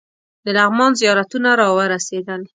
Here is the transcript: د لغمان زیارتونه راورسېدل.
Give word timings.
د 0.45 0.47
لغمان 0.57 0.91
زیارتونه 1.01 1.49
راورسېدل. 1.61 2.41